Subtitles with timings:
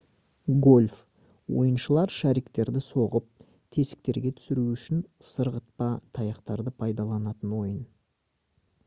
[0.67, 0.93] гольф
[1.63, 3.27] ойыншылар шариктерді соғып
[3.77, 7.79] тесіктерге түсіру үшін сырғытпа таяқтарды пайдаланатын ойын